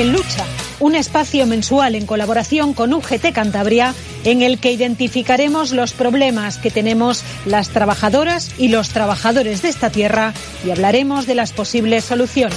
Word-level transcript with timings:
En 0.00 0.14
Lucha, 0.14 0.46
un 0.80 0.94
espacio 0.94 1.44
mensual 1.46 1.94
en 1.94 2.06
colaboración 2.06 2.72
con 2.72 2.94
UGT 2.94 3.34
Cantabria 3.34 3.94
en 4.24 4.40
el 4.40 4.58
que 4.58 4.72
identificaremos 4.72 5.72
los 5.72 5.92
problemas 5.92 6.56
que 6.56 6.70
tenemos 6.70 7.22
las 7.44 7.68
trabajadoras 7.68 8.58
y 8.58 8.68
los 8.68 8.88
trabajadores 8.88 9.60
de 9.60 9.68
esta 9.68 9.90
tierra 9.90 10.32
y 10.64 10.70
hablaremos 10.70 11.26
de 11.26 11.34
las 11.34 11.52
posibles 11.52 12.06
soluciones. 12.06 12.56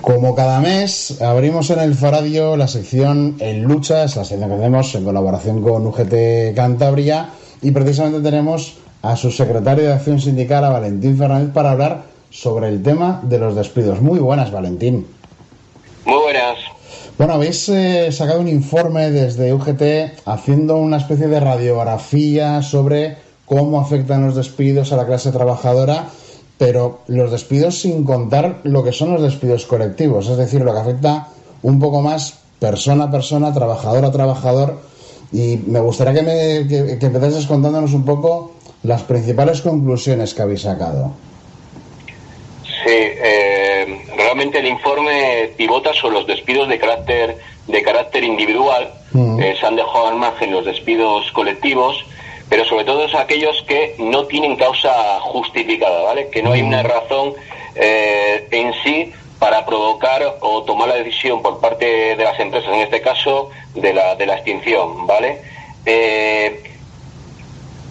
Como 0.00 0.34
cada 0.34 0.58
mes, 0.58 1.22
abrimos 1.22 1.70
en 1.70 1.78
el 1.78 1.94
Faradio 1.94 2.56
la 2.56 2.66
sección 2.66 3.36
En 3.38 3.62
Lucha, 3.62 4.02
es 4.02 4.16
la 4.16 4.24
sección 4.24 4.50
que 4.50 4.56
hacemos 4.56 4.92
en 4.96 5.04
colaboración 5.04 5.62
con 5.62 5.86
UGT 5.86 6.56
Cantabria 6.56 7.28
y 7.62 7.70
precisamente 7.70 8.28
tenemos 8.28 8.78
a 9.06 9.16
su 9.16 9.30
secretario 9.30 9.84
de 9.84 9.92
Acción 9.92 10.20
Sindical, 10.20 10.64
a 10.64 10.70
Valentín 10.70 11.16
Fernández, 11.16 11.52
para 11.52 11.70
hablar 11.70 12.02
sobre 12.30 12.68
el 12.68 12.82
tema 12.82 13.20
de 13.22 13.38
los 13.38 13.54
despidos. 13.54 14.00
Muy 14.00 14.18
buenas, 14.18 14.50
Valentín. 14.50 15.06
Muy 16.04 16.22
buenas. 16.22 16.58
Bueno, 17.16 17.34
habéis 17.34 17.68
eh, 17.68 18.10
sacado 18.10 18.40
un 18.40 18.48
informe 18.48 19.10
desde 19.10 19.54
UGT 19.54 20.26
haciendo 20.26 20.76
una 20.76 20.96
especie 20.96 21.28
de 21.28 21.38
radiografía 21.38 22.62
sobre 22.62 23.16
cómo 23.46 23.80
afectan 23.80 24.26
los 24.26 24.34
despidos 24.34 24.92
a 24.92 24.96
la 24.96 25.06
clase 25.06 25.30
trabajadora, 25.30 26.08
pero 26.58 26.98
los 27.06 27.30
despidos 27.30 27.78
sin 27.80 28.02
contar 28.02 28.58
lo 28.64 28.82
que 28.82 28.92
son 28.92 29.12
los 29.12 29.22
despidos 29.22 29.66
colectivos, 29.66 30.28
es 30.28 30.36
decir, 30.36 30.62
lo 30.62 30.74
que 30.74 30.80
afecta 30.80 31.28
un 31.62 31.78
poco 31.78 32.02
más 32.02 32.38
persona 32.58 33.04
a 33.04 33.10
persona, 33.10 33.54
trabajador 33.54 34.04
a 34.04 34.10
trabajador. 34.10 34.80
Y 35.32 35.58
me 35.66 35.80
gustaría 35.80 36.14
que, 36.14 36.22
me, 36.22 36.68
que, 36.68 36.98
que 36.98 37.06
empezases 37.06 37.46
contándonos 37.46 37.92
un 37.92 38.04
poco 38.04 38.52
las 38.82 39.02
principales 39.02 39.60
conclusiones 39.60 40.34
que 40.34 40.42
habéis 40.42 40.62
sacado. 40.62 41.12
Sí, 42.64 42.92
eh, 42.92 44.04
realmente 44.16 44.60
el 44.60 44.66
informe 44.68 45.50
pivota 45.56 45.92
sobre 45.92 46.14
los 46.14 46.26
despidos 46.26 46.68
de 46.68 46.78
carácter 46.78 47.36
de 47.66 47.82
carácter 47.82 48.24
individual. 48.24 48.92
Mm. 49.12 49.40
Eh, 49.40 49.56
se 49.58 49.66
han 49.66 49.76
dejado 49.76 50.08
al 50.08 50.16
margen 50.16 50.52
los 50.52 50.64
despidos 50.64 51.30
colectivos, 51.32 52.04
pero 52.48 52.64
sobre 52.64 52.84
todo 52.84 53.04
es 53.04 53.14
aquellos 53.14 53.62
que 53.66 53.96
no 53.98 54.26
tienen 54.26 54.56
causa 54.56 55.20
justificada, 55.20 56.02
¿vale? 56.02 56.28
Que 56.28 56.42
no 56.42 56.52
hay 56.52 56.62
una 56.62 56.82
razón 56.82 57.34
eh, 57.74 58.46
en 58.50 58.72
sí 58.84 59.12
para 59.46 59.64
provocar 59.64 60.38
o 60.40 60.64
tomar 60.64 60.88
la 60.88 60.96
decisión 60.96 61.40
por 61.40 61.60
parte 61.60 62.16
de 62.16 62.24
las 62.24 62.40
empresas, 62.40 62.68
en 62.74 62.80
este 62.80 63.00
caso 63.00 63.50
de 63.76 63.94
la, 63.94 64.16
de 64.16 64.26
la 64.26 64.34
extinción, 64.34 65.06
¿vale? 65.06 65.40
Eh, 65.84 66.64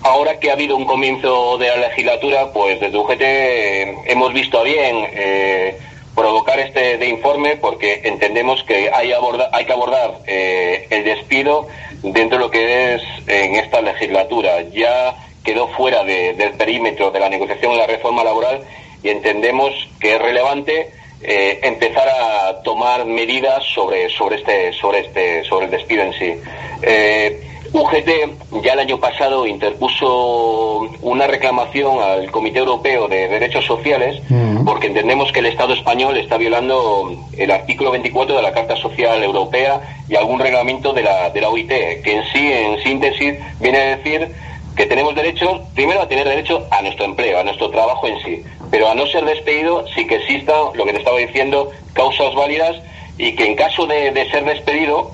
ahora 0.03 0.37
que 0.37 0.49
ha 0.49 0.53
habido 0.53 0.75
un 0.75 0.83
comienzo 0.83 1.57
de 1.57 1.69
la 1.69 1.77
legislatura, 1.77 2.51
pues 2.51 2.81
desde 2.81 2.97
UGT 2.97 3.21
eh, 3.21 3.95
hemos 4.07 4.33
visto 4.33 4.61
bien 4.63 5.07
eh, 5.13 5.79
provocar 6.13 6.59
este 6.59 7.07
informe 7.07 7.55
porque 7.55 8.01
entendemos 8.03 8.61
que 8.63 8.91
hay, 8.93 9.13
aborda, 9.13 9.49
hay 9.53 9.63
que 9.63 9.71
abordar 9.71 10.19
el 10.27 11.05
despido 11.05 11.69
dentro 12.03 12.37
de 12.37 12.43
lo 12.43 12.51
que 12.51 12.95
es 12.95 13.01
en 13.27 13.55
esta 13.55 13.79
legislatura. 13.79 14.61
Ya 14.73 15.15
quedó 15.45 15.69
fuera 15.69 16.03
de, 16.03 16.33
del 16.33 16.51
perímetro 16.55 17.11
de 17.11 17.21
la 17.21 17.29
negociación 17.29 17.71
de 17.71 17.77
la 17.77 17.87
reforma 17.87 18.25
laboral 18.25 18.59
y 19.01 19.07
entendemos 19.07 19.71
que 20.01 20.15
es 20.15 20.21
relevante 20.21 20.91
eh, 21.21 21.59
empezar 21.63 22.07
a 22.07 22.61
tomar 22.61 23.05
medidas 23.05 23.63
sobre 23.73 24.09
sobre 24.09 24.37
este 24.37 24.73
sobre 24.73 24.99
este 24.99 25.43
sobre 25.43 25.65
el 25.65 25.71
despido 25.71 26.03
en 26.03 26.13
sí. 26.13 26.33
Eh, 26.81 27.41
UGT 27.73 28.63
ya 28.63 28.73
el 28.73 28.79
año 28.79 28.99
pasado 28.99 29.45
interpuso 29.45 30.89
una 31.01 31.27
reclamación 31.27 31.99
al 32.01 32.31
Comité 32.31 32.59
Europeo 32.59 33.07
de 33.09 33.27
Derechos 33.27 33.65
Sociales 33.65 34.21
Mm. 34.65 34.65
porque 34.65 34.87
entendemos 34.87 35.31
que 35.31 35.39
el 35.39 35.45
Estado 35.45 35.73
español 35.73 36.17
está 36.17 36.37
violando 36.37 37.15
el 37.37 37.51
artículo 37.51 37.91
24 37.91 38.35
de 38.35 38.41
la 38.41 38.51
Carta 38.51 38.75
Social 38.75 39.23
Europea 39.23 39.79
y 40.09 40.15
algún 40.15 40.39
reglamento 40.39 40.91
de 40.93 41.03
la, 41.03 41.29
de 41.29 41.41
la 41.41 41.49
OIT, 41.49 41.67
que 41.69 42.15
en 42.15 42.23
sí, 42.33 42.51
en 42.51 42.81
síntesis, 42.83 43.35
viene 43.59 43.77
a 43.77 43.95
decir 43.97 44.31
que 44.75 44.85
tenemos 44.87 45.13
derecho, 45.15 45.61
primero 45.73 46.01
a 46.01 46.07
tener 46.07 46.27
derecho 46.27 46.65
a 46.71 46.81
nuestro 46.81 47.05
empleo, 47.05 47.39
a 47.39 47.43
nuestro 47.43 47.69
trabajo 47.69 48.07
en 48.07 48.19
sí, 48.21 48.43
pero 48.71 48.89
a 48.89 48.95
no 48.95 49.05
ser 49.07 49.25
despedido 49.25 49.85
sí 49.95 50.05
que 50.07 50.15
existan, 50.15 50.55
lo 50.73 50.85
que 50.85 50.93
te 50.93 50.99
estaba 50.99 51.17
diciendo, 51.17 51.71
causas 51.93 52.33
válidas 52.35 52.77
y 53.17 53.33
que 53.33 53.45
en 53.45 53.55
caso 53.55 53.85
de, 53.85 54.11
de 54.11 54.29
ser 54.29 54.43
despedido 54.45 55.11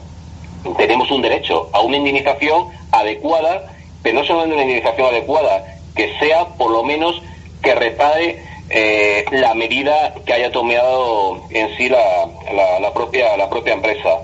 tenemos 0.77 1.09
un 1.11 1.21
derecho 1.21 1.69
a 1.73 1.81
una 1.81 1.97
indemnización 1.97 2.67
adecuada, 2.91 3.71
pero 4.03 4.19
no 4.19 4.25
solamente 4.25 4.55
una 4.55 4.63
indemnización 4.63 5.07
adecuada, 5.07 5.65
que 5.95 6.13
sea 6.19 6.45
por 6.57 6.71
lo 6.71 6.83
menos 6.83 7.21
que 7.61 7.75
repare 7.75 8.43
eh, 8.69 9.25
la 9.31 9.53
medida 9.53 10.13
que 10.25 10.33
haya 10.33 10.51
tomado 10.51 11.41
en 11.49 11.75
sí 11.77 11.89
la, 11.89 12.25
la, 12.53 12.79
la 12.79 12.93
propia 12.93 13.35
la 13.37 13.49
propia 13.49 13.73
empresa. 13.73 14.19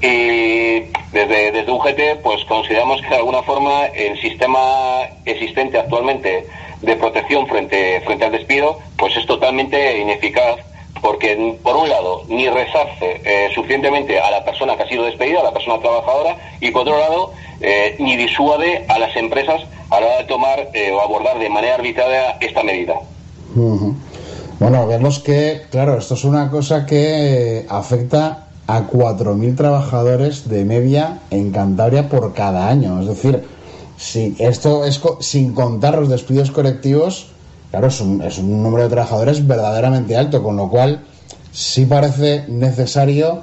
Y 0.00 0.80
desde, 1.12 1.52
desde 1.52 1.70
UGT 1.70 2.22
pues 2.22 2.44
consideramos 2.46 3.00
que 3.02 3.08
de 3.08 3.16
alguna 3.16 3.42
forma 3.42 3.86
el 3.86 4.20
sistema 4.20 5.02
existente 5.24 5.78
actualmente 5.78 6.46
de 6.82 6.96
protección 6.96 7.46
frente, 7.46 8.00
frente 8.04 8.24
al 8.24 8.32
despido 8.32 8.78
pues 8.96 9.16
es 9.16 9.26
totalmente 9.26 9.98
ineficaz 9.98 10.56
porque 11.02 11.58
por 11.62 11.76
un 11.76 11.88
lado 11.88 12.22
ni 12.28 12.48
resarce 12.48 13.20
eh, 13.24 13.48
suficientemente 13.54 14.20
a 14.20 14.30
la 14.30 14.44
persona 14.44 14.76
que 14.76 14.84
ha 14.84 14.88
sido 14.88 15.04
despedida, 15.04 15.40
a 15.40 15.44
la 15.44 15.52
persona 15.52 15.80
trabajadora, 15.80 16.36
y 16.60 16.70
por 16.70 16.82
otro 16.82 16.96
lado 16.96 17.32
eh, 17.60 17.96
ni 17.98 18.16
disuade 18.16 18.86
a 18.88 18.98
las 18.98 19.14
empresas 19.16 19.62
a 19.90 20.00
la 20.00 20.06
hora 20.06 20.18
de 20.18 20.24
tomar 20.24 20.68
eh, 20.72 20.92
o 20.92 21.00
abordar 21.00 21.38
de 21.38 21.50
manera 21.50 21.74
arbitraria 21.74 22.38
esta 22.40 22.62
medida. 22.62 22.94
Bueno, 24.60 24.86
vemos 24.86 25.18
que, 25.18 25.62
claro, 25.70 25.98
esto 25.98 26.14
es 26.14 26.24
una 26.24 26.50
cosa 26.50 26.86
que 26.86 27.66
afecta 27.68 28.46
a 28.68 28.82
4.000 28.82 29.56
trabajadores 29.56 30.48
de 30.48 30.64
media 30.64 31.18
en 31.30 31.50
Cantabria 31.50 32.08
por 32.08 32.32
cada 32.32 32.68
año. 32.68 33.00
Es 33.00 33.08
decir, 33.08 33.44
si 34.02 34.34
esto 34.40 34.84
es 34.84 34.98
co- 34.98 35.18
sin 35.20 35.54
contar 35.54 35.96
los 35.96 36.08
despidos 36.08 36.50
colectivos, 36.50 37.28
claro, 37.70 37.86
es 37.86 38.00
un, 38.00 38.20
es 38.20 38.36
un 38.38 38.60
número 38.62 38.82
de 38.84 38.90
trabajadores 38.90 39.46
verdaderamente 39.46 40.16
alto, 40.16 40.42
con 40.42 40.56
lo 40.56 40.68
cual 40.68 41.04
sí 41.52 41.86
parece 41.86 42.44
necesario 42.48 43.42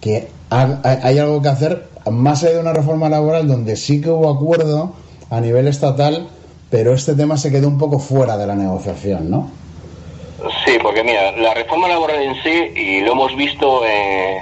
que 0.00 0.28
ha- 0.50 0.78
hay 1.02 1.18
algo 1.18 1.42
que 1.42 1.48
hacer 1.48 1.88
más 2.08 2.44
allá 2.44 2.52
de 2.54 2.60
una 2.60 2.72
reforma 2.72 3.08
laboral 3.08 3.48
donde 3.48 3.74
sí 3.74 4.00
que 4.00 4.08
hubo 4.10 4.30
acuerdo 4.30 4.92
a 5.30 5.40
nivel 5.40 5.66
estatal, 5.66 6.28
pero 6.70 6.94
este 6.94 7.14
tema 7.14 7.36
se 7.36 7.50
quedó 7.50 7.66
un 7.66 7.78
poco 7.78 7.98
fuera 7.98 8.36
de 8.36 8.46
la 8.46 8.54
negociación, 8.54 9.28
¿no? 9.28 9.50
Sí, 10.64 10.78
porque 10.80 11.02
mira, 11.02 11.32
la 11.32 11.54
reforma 11.54 11.88
laboral 11.88 12.22
en 12.22 12.34
sí, 12.44 12.72
y 12.80 13.00
lo 13.00 13.12
hemos 13.12 13.34
visto 13.36 13.84
eh, 13.84 14.36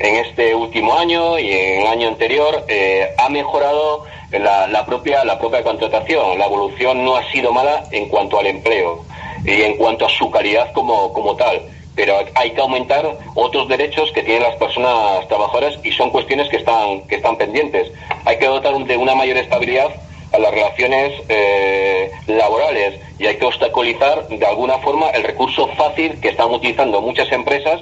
en 0.00 0.16
este 0.26 0.52
último 0.56 0.94
año 0.98 1.38
y 1.38 1.48
en 1.52 1.82
el 1.82 1.86
año 1.86 2.08
anterior, 2.08 2.64
eh, 2.68 3.06
ha 3.16 3.28
mejorado 3.28 4.02
la, 4.32 4.66
la 4.66 4.84
propia 4.86 5.24
la 5.24 5.38
propia 5.38 5.62
contratación. 5.62 6.38
La 6.38 6.46
evolución 6.46 7.04
no 7.04 7.16
ha 7.16 7.30
sido 7.30 7.52
mala 7.52 7.84
en 7.92 8.08
cuanto 8.08 8.38
al 8.38 8.46
empleo 8.46 9.04
y 9.44 9.62
en 9.62 9.76
cuanto 9.76 10.06
a 10.06 10.10
su 10.10 10.30
calidad 10.30 10.72
como, 10.72 11.12
como 11.12 11.36
tal. 11.36 11.62
Pero 11.94 12.16
hay 12.34 12.50
que 12.50 12.60
aumentar 12.60 13.10
otros 13.34 13.68
derechos 13.68 14.12
que 14.12 14.22
tienen 14.22 14.42
las 14.42 14.56
personas 14.56 15.26
trabajadoras 15.28 15.78
y 15.82 15.92
son 15.92 16.10
cuestiones 16.10 16.48
que 16.50 16.56
están, 16.58 17.00
que 17.08 17.16
están 17.16 17.36
pendientes. 17.36 17.90
Hay 18.26 18.38
que 18.38 18.46
dotar 18.46 18.76
de 18.76 18.96
una 18.96 19.14
mayor 19.14 19.38
estabilidad 19.38 19.88
a 20.32 20.38
las 20.38 20.50
relaciones 20.52 21.12
eh, 21.28 22.10
laborales 22.26 23.00
y 23.18 23.26
hay 23.26 23.36
que 23.38 23.46
obstaculizar 23.46 24.28
de 24.28 24.44
alguna 24.44 24.76
forma 24.78 25.08
el 25.10 25.22
recurso 25.22 25.68
fácil 25.68 26.20
que 26.20 26.28
están 26.28 26.50
utilizando 26.50 27.00
muchas 27.00 27.30
empresas 27.32 27.80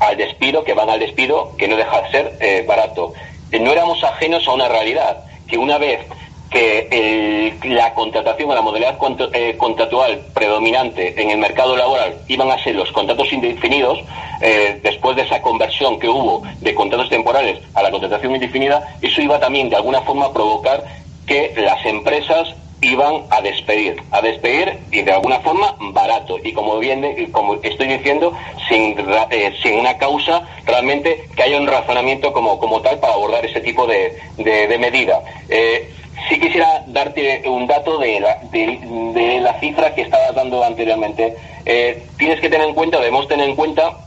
al 0.00 0.16
despido, 0.16 0.64
que 0.64 0.74
van 0.74 0.90
al 0.90 0.98
despido, 0.98 1.52
que 1.56 1.68
no 1.68 1.76
deja 1.76 2.00
de 2.02 2.10
ser 2.10 2.36
eh, 2.40 2.64
barato. 2.66 3.12
Eh, 3.52 3.60
No 3.60 3.70
éramos 3.70 4.02
ajenos 4.02 4.48
a 4.48 4.52
una 4.52 4.68
realidad, 4.68 5.22
que 5.52 5.58
una 5.58 5.76
vez 5.76 6.00
que 6.48 7.58
la 7.64 7.92
contratación 7.92 8.50
o 8.50 8.54
la 8.54 8.62
modalidad 8.62 8.96
eh, 9.34 9.54
contractual 9.58 10.22
predominante 10.32 11.20
en 11.20 11.28
el 11.28 11.36
mercado 11.36 11.76
laboral 11.76 12.14
iban 12.26 12.50
a 12.50 12.62
ser 12.64 12.74
los 12.74 12.90
contratos 12.90 13.30
indefinidos, 13.34 13.98
eh, 14.40 14.80
después 14.82 15.14
de 15.14 15.22
esa 15.22 15.42
conversión 15.42 15.98
que 16.00 16.08
hubo 16.08 16.42
de 16.62 16.74
contratos 16.74 17.10
temporales 17.10 17.58
a 17.74 17.82
la 17.82 17.90
contratación 17.90 18.34
indefinida, 18.34 18.96
eso 19.02 19.20
iba 19.20 19.38
también 19.38 19.68
de 19.68 19.76
alguna 19.76 20.00
forma 20.00 20.26
a 20.26 20.32
provocar 20.32 20.84
que 21.26 21.52
las 21.54 21.84
empresas 21.84 22.54
iban 22.82 23.22
a 23.30 23.40
despedir, 23.40 24.02
a 24.10 24.20
despedir 24.20 24.78
y 24.90 25.02
de 25.02 25.12
alguna 25.12 25.38
forma 25.40 25.76
barato 25.78 26.38
y 26.42 26.52
como 26.52 26.78
bien 26.78 27.30
como 27.30 27.54
estoy 27.62 27.86
diciendo 27.86 28.32
sin 28.68 28.96
eh, 29.30 29.54
sin 29.62 29.78
una 29.78 29.96
causa 29.96 30.42
realmente 30.66 31.24
que 31.34 31.42
haya 31.44 31.58
un 31.58 31.66
razonamiento 31.66 32.32
como 32.32 32.82
tal 32.82 32.98
para 32.98 33.14
abordar 33.14 33.44
ese 33.44 33.60
tipo 33.60 33.86
de, 33.86 34.18
de, 34.36 34.78
medida. 34.78 35.22
Eh, 35.48 35.90
sí 36.28 36.38
quisiera 36.38 36.84
darte 36.88 37.42
un 37.46 37.66
dato 37.66 37.98
de 37.98 38.20
la, 38.20 38.40
de, 38.50 39.40
la 39.40 39.58
cifra 39.60 39.94
que 39.94 40.02
estabas 40.02 40.34
dando 40.34 40.62
anteriormente. 40.62 41.36
Eh, 41.64 42.02
tienes 42.18 42.40
que 42.40 42.48
tener 42.48 42.68
en 42.68 42.74
cuenta, 42.74 42.98
debemos 42.98 43.28
tener 43.28 43.48
en 43.48 43.56
cuenta 43.56 43.98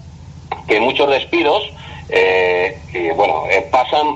que 0.68 0.80
muchos 0.80 1.10
despidos 1.10 1.64
eh, 2.10 2.78
bueno 3.16 3.46
pasan 3.72 4.16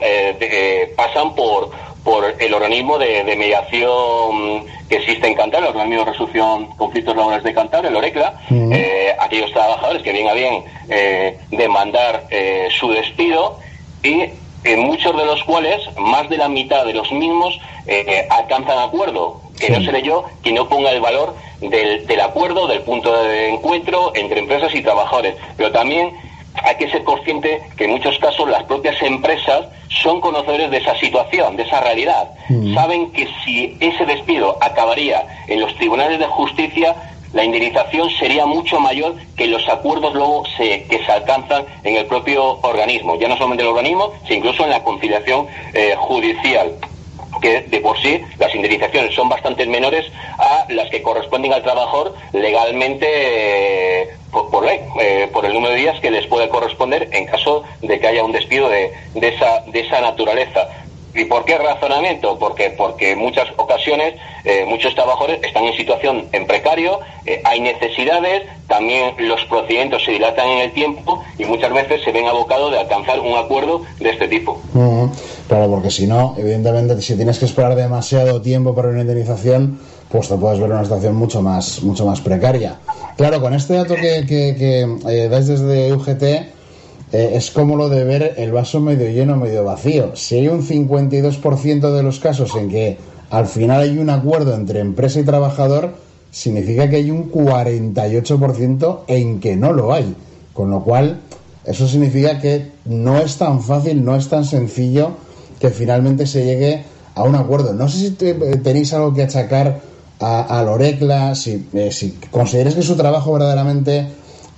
pasan 0.96 1.34
por 1.34 1.72
por 2.10 2.36
el 2.40 2.54
organismo 2.56 2.98
de, 2.98 3.24
mediación 3.24 4.66
que 4.90 4.96
existe 4.96 5.28
en 5.28 5.36
Cantabria, 5.36 5.70
el 5.70 5.76
organismo 5.76 6.06
de 6.06 6.12
resolución 6.12 6.66
conflictos 6.76 7.16
laborales 7.16 7.44
de 7.44 7.54
Cantabria, 7.54 7.90
el 7.90 7.96
ORECLA, 7.96 8.34
eh, 8.50 9.16
aquellos 9.20 9.52
trabajadores 9.52 10.02
que 10.02 10.12
bien 10.12 10.28
a 10.28 10.34
bien 10.34 10.64
eh, 10.90 11.38
demandar 11.52 12.26
eh, 12.32 12.68
su 12.72 12.90
despido 12.90 13.60
y 14.02 14.26
muchos 14.76 15.16
de 15.16 15.24
los 15.24 15.44
cuales, 15.44 15.82
más 15.98 16.28
de 16.30 16.38
la 16.38 16.50
mitad 16.50 16.84
de 16.84 16.94
los 16.94 17.12
mismos, 17.12 17.60
alcanzan 18.30 18.80
acuerdo. 18.80 19.42
Que 19.60 19.70
no 19.70 19.84
seré 19.84 20.02
yo 20.02 20.26
quien 20.42 20.56
no 20.56 20.68
ponga 20.68 20.92
el 20.92 21.02
valor 21.02 21.36
del, 21.62 22.08
del 22.08 22.22
acuerdo, 22.22 22.68
del 22.68 22.82
punto 22.82 23.24
de 23.24 23.50
encuentro 23.50 24.14
entre 24.16 24.40
empresas 24.40 24.74
y 24.74 24.82
trabajadores, 24.82 25.36
pero 25.58 25.72
también 25.72 26.14
hay 26.64 26.76
que 26.76 26.90
ser 26.90 27.04
consciente 27.04 27.62
que 27.78 27.86
en 27.86 27.92
muchos 27.92 28.18
casos 28.20 28.50
las 28.50 28.64
propias 28.64 29.02
empresas 29.02 29.66
son 29.90 30.22
conocedores 30.22 30.70
de 30.72 30.78
esa 30.78 30.96
situación, 30.98 31.56
de 31.56 31.64
esa 31.64 31.82
realidad. 31.82 32.30
Mm. 32.50 32.74
Saben 32.74 33.12
que 33.12 33.28
si 33.44 33.78
ese 33.80 34.06
despido 34.06 34.58
acabaría 34.62 35.26
en 35.48 35.62
los 35.62 35.76
tribunales 35.76 36.20
de 36.20 36.26
justicia, 36.26 36.96
la 37.34 37.44
indemnización 37.44 38.10
sería 38.12 38.46
mucho 38.46 38.80
mayor 38.80 39.16
que 39.36 39.48
los 39.48 39.68
acuerdos 39.70 40.14
luego 40.16 40.44
se, 40.58 40.84
que 40.84 41.04
se 41.06 41.12
alcanzan 41.12 41.64
en 41.84 41.96
el 41.98 42.06
propio 42.08 42.60
organismo, 42.62 43.18
ya 43.20 43.28
no 43.28 43.38
solamente 43.38 43.64
el 43.64 43.70
organismo, 43.70 44.12
sino 44.24 44.38
incluso 44.38 44.64
en 44.64 44.72
la 44.72 44.84
conciliación 44.84 45.48
eh, 45.74 45.94
judicial 45.98 46.76
que 47.40 47.62
de 47.62 47.80
por 47.80 48.00
sí 48.02 48.22
las 48.38 48.54
indemnizaciones 48.54 49.14
son 49.16 49.30
bastante 49.30 49.66
menores 49.66 50.06
a 50.38 50.66
las 50.70 50.90
que 50.90 51.02
corresponden 51.02 51.54
al 51.54 51.64
trabajador 51.64 52.16
legalmente 52.34 53.08
eh, 53.10 54.10
por, 54.32 54.66
ley, 54.66 54.80
eh, 55.00 55.30
por 55.32 55.46
el 55.46 55.54
número 55.54 55.74
de 55.74 55.80
días 55.80 56.00
que 56.00 56.12
les 56.12 56.28
puede 56.28 56.50
corresponder 56.50 57.10
en 57.12 57.26
caso 57.26 57.64
de 57.82 58.00
que 58.00 58.08
haya 58.08 58.24
un 58.24 58.32
despido 58.32 58.70
de, 58.70 58.92
de, 59.14 59.28
esa, 59.30 59.64
de 59.68 59.80
esa 59.82 60.02
naturaleza. 60.02 60.70
¿Y 61.14 61.26
por 61.26 61.46
qué 61.46 61.58
razonamiento? 61.58 62.38
Porque, 62.38 62.74
porque 62.78 63.12
en 63.12 63.20
muchas 63.20 63.48
ocasiones 63.58 64.16
eh, 64.46 64.66
muchos 64.68 64.94
trabajadores 64.96 65.40
están 65.44 65.66
en 65.66 65.74
situación 65.76 66.26
en 66.32 66.46
precario, 66.46 67.00
hay 67.44 67.60
necesidades, 67.60 68.44
también 68.68 69.14
los 69.20 69.44
procedimientos 69.46 70.04
se 70.04 70.12
dilatan 70.12 70.48
en 70.48 70.60
el 70.60 70.72
tiempo 70.72 71.24
y 71.38 71.46
muchas 71.46 71.74
veces 71.74 72.02
se 72.04 72.12
ven 72.12 72.28
abocados 72.28 72.72
de 72.72 72.80
alcanzar 72.80 73.20
un 73.20 73.38
acuerdo 73.38 73.82
de 74.00 74.10
este 74.10 74.28
tipo. 74.28 74.60
Claro, 75.48 75.70
porque 75.70 75.90
si 75.90 76.06
no, 76.08 76.36
evidentemente, 76.38 77.02
si 77.02 77.16
tienes 77.16 77.40
que 77.40 77.46
esperar 77.46 77.76
demasiado 77.76 78.42
tiempo 78.42 78.76
para 78.76 78.90
una 78.90 79.02
indemnización, 79.02 79.80
pues 80.10 80.28
te 80.28 80.36
puedes 80.36 80.60
ver 80.60 80.70
en 80.70 80.76
una 80.76 80.84
situación 80.84 81.16
mucho 81.16 81.42
más, 81.42 81.82
mucho 81.84 82.06
más 82.06 82.22
precaria. 82.22 82.80
Claro, 83.18 83.42
con 83.42 83.54
este 83.54 83.74
dato 83.74 83.96
que, 83.96 84.26
que, 84.28 84.82
eh, 85.08 85.28
dais 85.30 85.48
desde 85.48 85.94
UGT, 85.94 86.59
eh, 87.12 87.32
es 87.34 87.52
como 87.52 87.76
lo 87.76 87.90
de 87.90 88.04
ver 88.04 88.36
el 88.38 88.52
vaso 88.52 88.80
medio 88.80 89.10
lleno, 89.10 89.36
medio 89.36 89.64
vacío. 89.64 90.16
Si 90.16 90.36
hay 90.36 90.48
un 90.48 90.62
52% 90.62 91.92
de 91.92 92.04
los 92.04 92.20
casos 92.20 92.56
en 92.56 92.70
que 92.70 92.98
al 93.30 93.48
final 93.48 93.82
hay 93.82 93.98
un 93.98 94.10
acuerdo 94.10 94.54
entre 94.54 94.80
empresa 94.80 95.20
y 95.20 95.24
trabajador, 95.24 95.94
significa 96.32 96.90
que 96.90 96.98
hay 96.98 97.12
un 97.12 97.32
48% 97.32 99.00
en 99.08 99.40
que 99.40 99.56
no 99.56 99.74
lo 99.74 99.94
hay. 99.94 100.16
Con 100.54 100.70
lo 100.70 100.84
cual, 100.84 101.22
eso 101.66 101.88
significa 101.88 102.40
que 102.40 102.72
no 102.86 103.20
es 103.20 103.38
tan 103.38 103.62
fácil, 103.62 104.04
no 104.04 104.16
es 104.16 104.28
tan 104.30 104.46
sencillo 104.46 105.12
que 105.60 105.70
finalmente 105.70 106.28
se 106.28 106.44
llegue 106.44 106.84
a 107.16 107.24
un 107.24 107.36
acuerdo. 107.36 107.74
No 107.74 107.90
sé 107.90 107.98
si 107.98 108.12
tenéis 108.12 108.94
algo 108.94 109.14
que 109.14 109.24
achacar 109.24 109.82
a, 110.20 110.64
Lorecla, 110.64 111.34
si, 111.34 111.68
eh, 111.74 111.90
que 111.92 112.82
su 112.82 112.96
trabajo 112.96 113.34
verdaderamente 113.34 114.08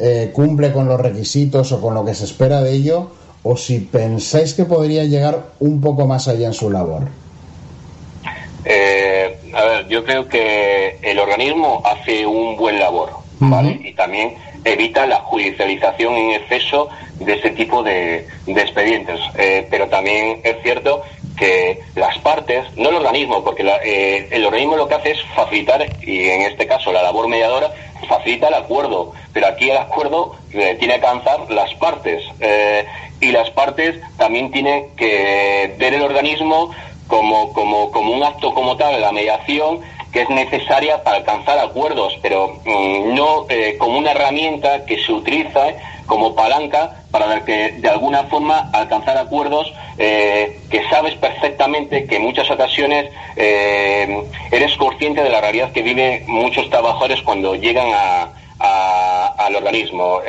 eh, 0.02 0.32
cumple 0.34 0.72
con 0.72 0.88
los 0.88 1.00
requisitos 1.00 1.72
o 1.72 1.80
con 1.80 1.94
lo 1.94 2.04
que 2.04 2.16
se 2.16 2.26
espera 2.26 2.62
de 2.62 2.74
ello, 2.74 3.12
o 3.44 3.56
si 3.56 3.80
pensáis 3.80 4.54
que 4.54 4.66
podría 4.66 5.04
llegar 5.04 5.44
un 5.60 5.80
poco 5.80 6.08
más 6.08 6.28
allá 6.28 6.48
en 6.48 6.54
su 6.54 6.70
labor. 6.70 7.04
Eh, 8.66 9.40
a 9.54 9.64
ver, 9.66 9.88
yo 9.88 10.04
creo 10.04 10.28
que 10.28 10.98
el 11.02 11.20
organismo 11.20 11.82
hace 11.86 12.26
un 12.26 12.56
buen 12.58 12.80
labor, 12.80 13.12
¿vale? 13.40 13.80
Y 13.84 13.94
también 13.94 14.36
evita 14.64 15.06
la 15.06 15.18
judicialización 15.18 16.14
en 16.16 16.32
exceso 16.32 16.90
de 17.20 17.34
ese 17.34 17.52
tipo 17.52 17.84
de, 17.84 18.28
expedientes. 18.48 19.20
Eh, 19.38 19.68
pero 19.70 19.88
también 19.88 20.42
es 20.44 20.58
cierto 20.64 21.02
que 21.38 21.80
las 21.96 22.18
partes, 22.20 22.66
no 22.76 22.90
el 22.90 22.96
organismo, 22.96 23.44
porque 23.44 23.64
eh, 23.84 24.28
el 24.32 24.46
organismo 24.46 24.78
lo 24.78 24.88
que 24.88 24.96
hace 24.96 25.12
es 25.12 25.22
facilitar, 25.36 25.88
y 26.02 26.30
en 26.30 26.42
este 26.42 26.68
caso 26.68 26.92
la 26.92 27.02
labor 27.02 27.28
mediadora, 27.28 27.72
facilita 28.22 28.48
el 28.48 28.54
acuerdo, 28.56 29.14
pero 29.34 29.48
aquí 29.48 29.70
el 29.70 29.78
acuerdo 29.78 30.36
eh, 30.54 30.76
tiene 30.80 31.00
que 31.00 31.06
alcanzar 31.08 31.52
las 31.52 31.74
partes. 31.76 32.24
y 33.20 33.32
las 33.32 33.52
partes 33.52 34.02
también 34.18 34.52
tienen 34.52 34.96
que 34.96 35.76
ver 35.78 35.94
el 35.94 36.02
organismo 36.02 36.72
como, 37.08 37.54
como, 37.54 37.92
como 37.92 38.14
un 38.14 38.24
acto 38.24 38.54
como 38.54 38.78
tal, 38.78 39.00
la 39.00 39.12
mediación, 39.12 39.82
que 40.12 40.22
es 40.22 40.30
necesaria 40.30 41.04
para 41.04 41.18
alcanzar 41.18 41.58
acuerdos, 41.60 42.18
pero 42.22 42.60
mm, 42.66 43.16
no 43.16 43.46
eh, 43.50 43.78
como 43.78 43.98
una 43.98 44.12
herramienta 44.12 44.86
que 44.86 45.02
se 45.02 45.12
utiliza 45.12 45.74
como 46.06 46.36
palanca 46.36 47.04
para 47.12 47.46
que 47.46 47.74
de 47.78 47.90
alguna 47.90 48.24
forma 48.26 48.70
alcanzar 48.74 49.18
acuerdos 49.18 49.74
eh, 49.98 50.60
que 50.70 50.84
sabes 50.90 51.16
perfectamente 51.16 52.06
que 52.06 52.18
en 52.18 52.24
muchas 52.24 52.50
ocasiones 52.52 53.10
eh, 53.38 54.24
eres 54.52 54.76
consciente 54.76 55.24
de 55.24 55.30
la 55.30 55.40
realidad 55.40 55.72
que 55.72 55.82
viven 55.82 56.24
muchos 56.28 56.70
trabajadores 56.70 57.22
cuando 57.22 57.56
llegan 57.56 57.88
al 58.60 59.56
organismo 59.56 60.20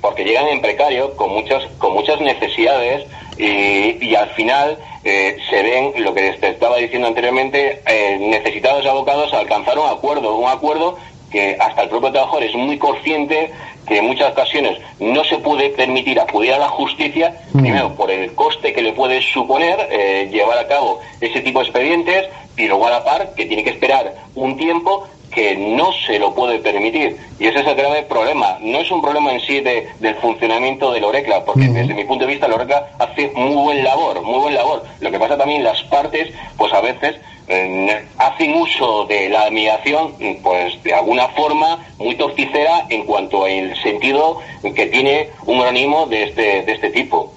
porque 0.00 0.24
llegan 0.24 0.48
en 0.48 0.60
precario 0.60 1.16
con 1.16 1.30
muchas 1.32 1.64
con 1.78 1.92
muchas 1.94 2.20
necesidades 2.20 3.06
y, 3.38 4.14
al 4.14 4.28
final 4.30 4.76
eh, 5.02 5.38
se 5.48 5.62
ven 5.62 5.92
lo 6.04 6.12
que 6.12 6.32
te 6.32 6.48
estaba 6.48 6.76
diciendo 6.76 7.08
anteriormente 7.08 7.80
eh, 7.86 8.18
necesitados 8.20 8.84
abocados 8.84 9.32
a 9.32 9.38
alcanzar 9.38 9.78
un 9.78 9.88
acuerdo 9.88 10.36
un 10.36 10.48
acuerdo 10.48 10.98
que 11.30 11.56
hasta 11.58 11.82
el 11.82 11.88
propio 11.88 12.12
trabajador 12.12 12.42
es 12.42 12.54
muy 12.54 12.76
consciente 12.76 13.52
que 13.86 13.98
en 13.98 14.06
muchas 14.06 14.32
ocasiones 14.32 14.78
no 14.98 15.24
se 15.24 15.38
puede 15.38 15.70
permitir 15.70 16.20
acudir 16.20 16.52
a 16.52 16.58
la 16.58 16.68
justicia, 16.68 17.34
mm. 17.52 17.60
primero 17.60 17.94
por 17.94 18.10
el 18.10 18.34
coste 18.34 18.72
que 18.72 18.82
le 18.82 18.92
puede 18.92 19.22
suponer 19.22 19.88
eh, 19.90 20.28
llevar 20.30 20.58
a 20.58 20.66
cabo 20.66 21.00
ese 21.20 21.40
tipo 21.40 21.60
de 21.60 21.66
expedientes 21.66 22.28
y 22.56 22.66
luego 22.66 22.86
a 22.86 22.90
la 22.90 23.04
par 23.04 23.34
que 23.34 23.46
tiene 23.46 23.64
que 23.64 23.70
esperar 23.70 24.14
un 24.34 24.56
tiempo 24.56 25.08
que 25.30 25.56
no 25.56 25.90
se 26.06 26.18
lo 26.18 26.34
puede 26.34 26.58
permitir. 26.58 27.16
Y 27.38 27.46
ese 27.46 27.60
es 27.60 27.66
el 27.66 27.74
grave 27.74 28.02
problema. 28.02 28.58
No 28.60 28.78
es 28.78 28.90
un 28.90 29.00
problema 29.00 29.32
en 29.32 29.40
sí 29.40 29.60
de, 29.60 29.88
del 30.00 30.14
funcionamiento 30.16 30.92
del 30.92 31.04
ORECLA, 31.04 31.44
porque 31.44 31.68
desde 31.68 31.94
mi 31.94 32.04
punto 32.04 32.26
de 32.26 32.32
vista 32.32 32.46
el 32.46 32.52
ORECLA 32.52 32.90
hace 32.98 33.30
muy 33.34 33.62
buen 33.62 33.84
labor, 33.84 34.22
muy 34.22 34.40
buen 34.40 34.54
labor. 34.54 34.82
Lo 35.00 35.10
que 35.10 35.18
pasa 35.18 35.38
también 35.38 35.64
las 35.64 35.82
partes, 35.84 36.28
pues 36.56 36.72
a 36.72 36.80
veces 36.80 37.16
eh, 37.48 38.04
hacen 38.18 38.54
uso 38.54 39.06
de 39.06 39.28
la 39.28 39.42
admiración, 39.42 40.14
pues 40.42 40.82
de 40.82 40.94
alguna 40.94 41.28
forma 41.28 41.84
muy 41.98 42.14
torticera 42.16 42.86
en 42.88 43.04
cuanto 43.04 43.44
al 43.44 43.74
sentido 43.82 44.38
que 44.62 44.86
tiene 44.86 45.30
un 45.46 45.58
organismo 45.58 46.06
de 46.06 46.24
este, 46.24 46.62
de 46.62 46.72
este 46.72 46.90
tipo. 46.90 47.32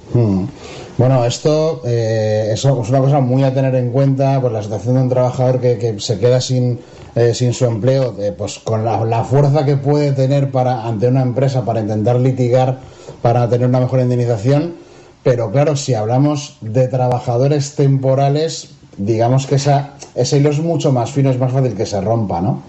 Bueno, 0.95 1.25
esto 1.25 1.81
eh, 1.85 2.51
es 2.53 2.63
una 2.65 2.99
cosa 2.99 3.19
muy 3.19 3.43
a 3.43 3.53
tener 3.53 3.73
en 3.73 3.91
cuenta, 3.91 4.39
pues 4.39 4.53
la 4.53 4.61
situación 4.61 4.95
de 4.95 5.01
un 5.01 5.09
trabajador 5.09 5.59
que, 5.59 5.79
que 5.79 5.99
se 5.99 6.19
queda 6.19 6.39
sin 6.39 6.79
eh, 7.15 7.33
sin 7.33 7.53
su 7.53 7.65
empleo, 7.65 8.15
eh, 8.19 8.33
pues 8.35 8.59
con 8.59 8.83
la, 8.83 9.23
fuerza 9.23 9.65
que 9.65 9.77
puede 9.77 10.13
tener 10.13 10.49
para 10.51 10.87
ante 10.87 11.07
una 11.07 11.21
empresa 11.21 11.63
para 11.63 11.79
intentar 11.79 12.19
litigar 12.19 12.79
para 13.21 13.47
tener 13.49 13.67
una 13.67 13.79
mejor 13.79 13.99
indemnización. 13.99 14.75
Pero 15.23 15.51
claro, 15.51 15.75
si 15.75 15.93
hablamos 15.93 16.57
de 16.61 16.87
trabajadores 16.87 17.75
temporales, 17.75 18.71
digamos 18.97 19.47
que 19.47 19.55
esa, 19.55 19.93
ese 20.15 20.37
hilo 20.37 20.49
es 20.49 20.59
mucho 20.59 20.91
más 20.91 21.11
fino, 21.11 21.29
es 21.29 21.39
más 21.39 21.51
fácil 21.53 21.75
que 21.75 21.85
se 21.85 22.01
rompa, 22.01 22.41
¿no? 22.41 22.61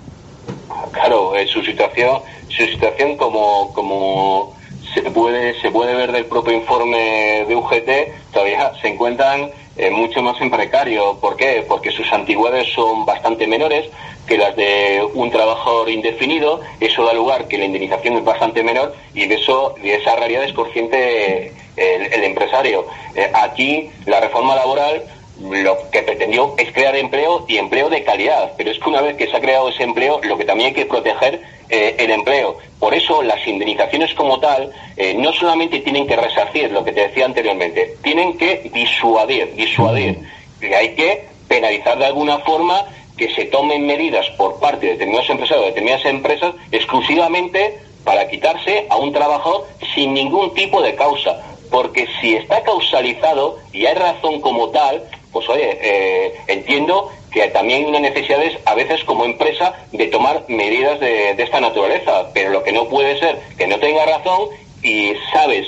Claro, 0.93 1.33
su 1.53 1.63
situación, 1.63 2.19
su 2.49 2.65
situación 2.67 3.17
como, 3.17 3.73
como 3.73 4.55
puede, 5.03 5.61
se 5.61 5.71
puede 5.71 5.95
ver 5.95 6.13
del 6.13 6.27
propio 6.27 6.55
informe 6.55 7.45
de 7.47 7.57
UGT, 7.57 8.33
todavía 8.33 8.73
se 8.81 8.89
encuentran 8.89 9.51
eh, 9.77 9.91
mucho 9.91 10.23
más 10.23 10.41
en 10.41 10.51
precario. 10.51 11.19
¿Por 11.21 11.37
qué? 11.37 11.65
Porque 11.67 11.91
sus 11.91 12.11
antigüedades 12.13 12.73
son 12.75 13.05
bastante 13.05 13.47
menores 13.47 13.91
que 14.27 14.39
las 14.39 14.55
de 14.57 15.07
un 15.15 15.31
trabajador 15.31 15.91
indefinido. 15.91 16.61
Eso 16.81 17.05
da 17.05 17.13
lugar 17.13 17.49
que 17.49 17.59
la 17.59 17.65
indemnización 17.65 18.17
es 18.17 18.25
bastante 18.25 18.63
menor 18.63 18.95
y 19.15 19.27
de 19.27 19.35
eso 19.35 19.75
de 19.83 19.95
esa 19.97 20.17
realidad 20.17 20.45
es 20.45 20.53
consciente 20.53 21.53
el, 21.77 22.25
empresario. 22.25 22.87
Eh, 23.15 23.31
aquí 23.35 23.91
la 24.07 24.21
reforma 24.21 24.55
laboral 24.55 25.03
lo 25.41 25.91
que 25.91 26.03
pretendió 26.03 26.55
es 26.57 26.73
crear 26.73 26.95
empleo 26.95 27.45
y 27.49 27.59
empleo 27.59 27.91
de 27.91 28.05
calidad, 28.05 28.53
pero 28.57 28.71
es 28.71 28.79
que 28.79 28.89
una 28.89 29.01
vez 29.01 29.17
que 29.17 29.27
se 29.27 29.37
ha 29.37 29.41
creado 29.41 29.69
ese 29.69 29.83
empleo, 29.83 30.21
lo 30.23 30.39
que 30.39 30.45
también 30.45 30.69
hay 30.69 30.75
que 30.75 30.87
proteger 30.87 31.43
eh, 31.69 31.97
el 31.99 32.11
empleo. 32.13 32.59
Por 32.95 33.03
eso 33.03 33.23
las 33.25 33.45
indemnizaciones 33.45 34.15
como 34.15 34.39
tal 34.39 34.71
eh, 34.97 35.15
no 35.15 35.33
solamente 35.33 35.81
tienen 35.81 36.07
que 36.07 36.15
resarcir, 36.15 36.71
lo 36.71 36.85
que 36.85 36.93
te 36.93 37.09
decía 37.09 37.25
anteriormente, 37.25 37.97
tienen 38.05 38.39
que 38.39 38.71
disuadir, 38.73 39.53
disuadir. 39.57 40.21
Y 40.63 40.67
hay 40.67 40.95
que 40.95 41.27
penalizar 41.49 41.99
de 41.99 42.07
alguna 42.07 42.39
forma 42.39 42.87
que 43.17 43.35
se 43.35 43.47
tomen 43.47 43.85
medidas 43.85 44.31
por 44.39 44.61
parte 44.61 44.87
de 44.87 44.93
determinados 44.93 45.29
empresarios, 45.29 45.65
de 45.65 45.71
determinadas 45.71 46.07
empresas, 46.07 46.55
exclusivamente 46.71 47.81
para 48.05 48.29
quitarse 48.29 48.87
a 48.89 48.97
un 48.97 49.13
trabajador 49.13 49.67
sin 49.93 50.15
ningún 50.15 50.55
tipo 50.55 50.81
de 50.81 50.95
causa. 50.95 51.43
Porque 51.73 52.07
si 52.21 52.37
está 52.37 52.63
causalizado 52.63 53.59
y 53.73 53.87
hay 53.87 53.95
razón 53.97 54.41
como 54.41 54.69
tal, 54.69 55.03
pues 55.33 55.49
oye, 55.49 55.79
eh, 55.83 56.35
entiendo 56.47 57.11
que 57.35 57.49
también 57.49 57.81
hay 57.81 57.89
una 57.89 57.99
necesidad 57.99 58.39
a 58.65 58.75
veces 58.75 59.03
como 59.03 59.25
empresa 59.25 59.75
de 59.91 60.07
tomar 60.07 60.45
medidas 60.47 61.01
de, 61.01 61.31
esta 61.31 61.61
naturaleza, 61.61 62.31
pero 62.33 62.51
lo 62.51 62.63
que 62.63 62.71
no 62.71 62.89
puede 62.89 63.19
ser 63.19 63.41
que 63.59 63.67
no 63.67 63.79
tenga 63.81 64.07
razón 64.07 64.51
y 64.85 65.15
sabes 65.33 65.67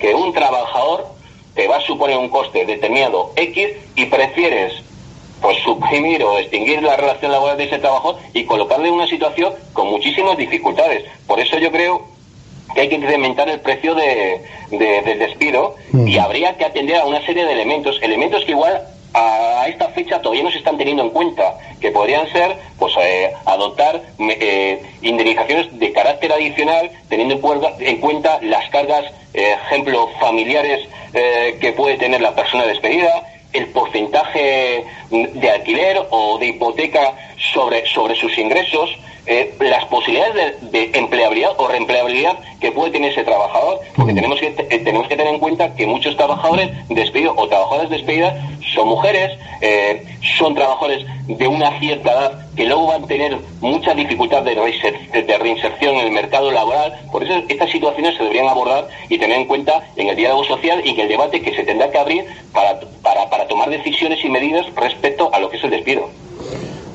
que 0.00 0.12
un 0.12 0.32
trabajador 0.32 1.06
te 1.54 1.68
va 1.68 1.76
a 1.76 1.80
suponer 1.82 2.18
un 2.18 2.28
coste 2.28 2.66
determinado 2.66 3.30
X 3.36 3.68
y 3.94 4.06
prefieres 4.06 4.72
pues 5.40 5.56
suprimir 5.58 6.24
o 6.24 6.36
extinguir 6.36 6.82
la 6.82 6.96
relación 6.96 7.30
laboral 7.30 7.58
de 7.58 7.64
ese 7.64 7.78
trabajador 7.78 8.16
y 8.32 8.44
colocarle 8.44 8.88
en 8.88 8.94
una 8.94 9.06
situación 9.06 9.54
con 9.72 9.86
muchísimas 9.86 10.36
dificultades. 10.36 11.04
Por 11.28 11.38
eso 11.38 11.58
yo 11.58 11.70
creo 11.70 12.08
que 12.74 12.80
hay 12.80 12.88
que 12.88 12.96
incrementar 12.96 13.48
el 13.48 13.60
precio 13.60 13.94
de, 13.94 14.42
del 14.70 15.18
despido 15.20 15.76
y 15.92 16.18
habría 16.18 16.56
que 16.56 16.64
atender 16.64 16.96
a 16.96 17.04
una 17.04 17.24
serie 17.24 17.44
de 17.44 17.52
elementos, 17.52 18.00
elementos 18.02 18.44
que 18.44 18.50
igual 18.50 18.82
a 19.14 19.66
esta 19.68 19.88
fecha 19.90 20.20
todavía 20.20 20.42
no 20.42 20.50
se 20.50 20.58
están 20.58 20.76
teniendo 20.76 21.04
en 21.04 21.10
cuenta, 21.10 21.56
que 21.80 21.90
podrían 21.92 22.30
ser 22.32 22.56
pues 22.78 22.94
eh, 23.00 23.32
adoptar 23.44 24.02
eh, 24.18 24.82
indemnizaciones 25.02 25.78
de 25.78 25.92
carácter 25.92 26.32
adicional, 26.32 26.90
teniendo 27.08 27.34
en 27.78 27.98
cuenta 27.98 28.38
las 28.42 28.68
cargas, 28.70 29.04
eh, 29.32 29.56
ejemplo, 29.66 30.10
familiares 30.20 30.88
que 31.60 31.72
puede 31.76 31.96
tener 31.96 32.20
la 32.20 32.34
persona 32.34 32.66
despedida, 32.66 33.24
el 33.52 33.66
porcentaje 33.68 34.84
de 35.10 35.50
alquiler 35.50 36.08
o 36.10 36.38
de 36.38 36.46
hipoteca 36.46 37.12
sobre, 37.36 37.86
sobre 37.86 38.16
sus 38.16 38.36
ingresos, 38.36 38.90
eh, 39.26 39.54
las 39.60 39.86
posibilidades 39.86 40.70
de, 40.70 40.90
empleabilidad 40.94 41.52
o 41.56 41.66
reempleabilidad 41.66 42.38
que 42.60 42.72
puede 42.72 42.90
tener 42.90 43.12
ese 43.12 43.24
trabajador, 43.24 43.80
porque 43.96 44.12
mm. 44.12 44.16
tenemos 44.16 44.40
que, 44.40 44.46
eh, 44.46 44.78
tenemos 44.78 45.08
que 45.08 45.16
tener 45.16 45.32
en 45.32 45.40
cuenta 45.40 45.74
que 45.74 45.86
muchos 45.86 46.16
trabajadores 46.16 46.70
despedidos 46.88 47.34
o 47.36 47.48
trabajadoras 47.48 47.90
despedidas 47.90 48.34
son 48.74 48.88
mujeres, 48.88 49.38
eh, 49.60 50.04
son 50.38 50.54
trabajadores 50.54 51.06
de 51.26 51.48
una 51.48 51.78
cierta 51.78 52.12
edad 52.12 52.46
que 52.54 52.64
luego 52.66 52.86
van 52.88 53.04
a 53.04 53.06
tener 53.06 53.38
mucha 53.60 53.94
dificultad 53.94 54.42
de, 54.42 54.54
de 54.54 55.38
reinserción 55.38 55.96
en 55.96 56.06
el 56.06 56.12
mercado 56.12 56.50
laboral. 56.50 57.00
Por 57.10 57.24
eso 57.24 57.42
estas 57.48 57.70
situaciones 57.70 58.16
se 58.16 58.22
deberían 58.22 58.48
abordar 58.48 58.88
y 59.08 59.18
tener 59.18 59.38
en 59.38 59.46
cuenta 59.46 59.88
en 59.96 60.08
el 60.08 60.16
diálogo 60.16 60.44
social 60.44 60.82
y 60.84 60.90
en 60.90 61.00
el 61.00 61.08
debate 61.08 61.40
que 61.40 61.54
se 61.54 61.64
tendrá 61.64 61.90
que 61.90 61.98
abrir 61.98 62.26
para, 62.52 62.78
para, 63.02 63.30
para 63.30 63.48
tomar 63.48 63.70
decisiones 63.70 64.22
y 64.24 64.28
medidas 64.28 64.66
respecto 64.74 65.30
a 65.32 65.38
lo 65.40 65.48
que 65.48 65.56
es 65.56 65.64
el 65.64 65.70
despido. 65.70 66.10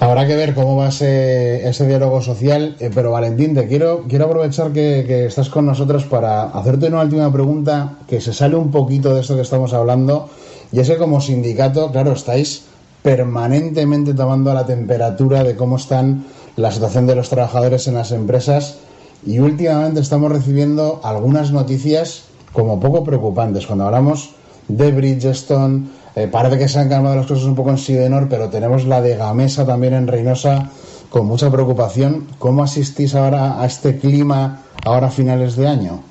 Habrá 0.02 0.26
que 0.26 0.36
ver 0.38 0.56
cómo 0.56 0.78
va 0.78 0.88
ese, 0.88 1.68
ese 1.68 1.86
diálogo 1.86 2.22
social, 2.22 2.78
eh, 2.80 2.90
pero 2.94 3.12
Valentín, 3.12 3.54
te 3.54 3.68
quiero, 3.68 4.06
quiero 4.08 4.26
aprovechar 4.26 4.72
que, 4.72 5.26
estás 5.26 5.50
con 5.50 5.66
nosotros 5.66 6.06
para 6.06 6.44
hacerte 6.44 6.88
una 6.88 7.02
última 7.02 7.30
pregunta 7.34 7.98
que 8.08 8.22
se 8.22 8.34
sale 8.34 8.56
un 8.56 8.72
poquito 8.72 9.14
de 9.14 9.22
esto 9.22 9.36
que 9.36 9.42
estamos 9.42 9.74
hablando, 9.74 10.30
y 10.72 10.80
es 10.80 10.90
que 10.90 10.98
como 10.98 11.20
sindicato, 11.20 11.92
claro, 11.92 12.14
estáis 12.14 12.64
permanentemente 13.04 14.14
tomando 14.14 14.54
la 14.54 14.66
temperatura 14.66 15.44
de 15.44 15.58
cómo 15.58 15.76
están 15.76 16.26
la 16.56 16.72
situación 16.72 17.06
de 17.06 17.16
los 17.16 17.30
trabajadores 17.30 17.88
en 17.88 17.96
las 17.96 18.12
empresas. 18.12 18.78
Y 19.26 19.40
últimamente 19.40 20.00
estamos 20.00 20.32
recibiendo 20.32 21.02
algunas 21.04 21.52
noticias 21.52 22.24
como 22.54 22.80
poco 22.80 23.04
preocupantes. 23.04 23.68
Cuando 23.68 23.86
hablamos 23.86 24.32
de 24.68 24.92
Bridgestone, 24.92 25.88
eh, 26.16 26.28
parece 26.28 26.58
que 26.58 26.68
se 26.68 26.80
han 26.80 26.90
calmado 26.90 27.16
las 27.16 27.28
cosas 27.28 27.46
un 27.46 27.56
poco 27.56 27.70
en 27.70 27.78
Sidenor, 27.78 28.28
pero 28.30 28.50
tenemos 28.50 28.86
la 28.86 29.02
de 29.02 29.16
Gamesa 29.16 29.66
también 29.66 29.94
en 29.94 30.08
Reynosa 30.08 30.70
con 31.10 31.26
mucha 31.26 31.52
preocupación. 31.52 32.28
¿Cómo 32.40 32.64
asistís 32.64 33.16
ahora 33.16 33.62
a 33.62 33.66
este 33.66 33.98
clima 34.00 34.62
ahora 34.86 35.08
a 35.08 35.12
finales 35.12 35.56
de 35.56 35.68
año? 35.68 36.04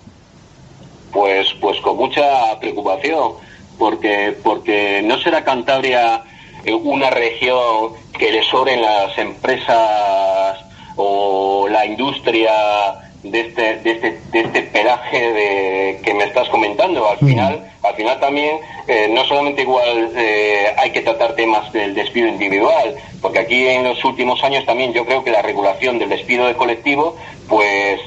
Pues, 1.13 1.49
pues 1.61 1.81
con 1.81 1.97
mucha 1.97 2.59
preocupación, 2.61 3.33
porque, 3.79 4.37
porque 4.43 5.03
no 5.05 5.19
será 5.19 5.45
Cantabria 5.45 6.23
eh, 6.65 6.75
una 6.75 7.11
región 7.11 7.93
que 8.19 8.33
le 8.33 8.43
sobren 8.43 8.83
las 8.83 9.17
empresas 9.17 10.59
o 10.97 11.69
la 11.71 11.87
industria 11.87 13.08
de 13.23 13.41
este, 13.41 13.77
de 13.79 13.91
este, 13.91 14.19
de 14.31 14.41
este 14.41 14.63
pelaje 14.63 15.33
de, 15.33 16.01
que 16.05 16.15
me 16.15 16.25
estás 16.25 16.49
comentando. 16.49 17.09
Al 17.09 17.19
final, 17.19 17.71
al 17.83 17.95
final 17.95 18.21
también, 18.21 18.59
eh, 18.87 19.09
no 19.11 19.25
solamente 19.25 19.63
igual 19.63 20.13
eh, 20.17 20.67
hay 20.77 20.91
que 20.91 21.01
tratar 21.01 21.35
temas 21.35 21.73
del 21.73 21.95
despido 21.95 22.29
individual, 22.29 22.95
porque 23.21 23.41
aquí 23.41 23.67
en 23.67 23.85
los 23.85 24.05
últimos 24.05 24.43
años 24.45 24.65
también 24.65 24.93
yo 24.93 25.05
creo 25.05 25.25
que 25.25 25.31
la 25.31 25.43
regulación 25.43 25.99
del 25.99 26.11
despido 26.11 26.47
de 26.47 26.55
colectivo, 26.55 27.17
pues 27.49 28.01